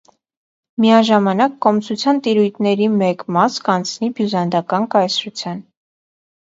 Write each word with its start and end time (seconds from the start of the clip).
Միաժամանակ 0.85 1.59
կոմսութեան 1.67 2.23
տիրոյթներու 2.29 2.89
մէկ 3.03 3.23
մաս 3.39 3.61
կ՛անցնի 3.69 4.11
բիւզանդական 4.23 4.91
կայսրութեան։ 4.97 5.63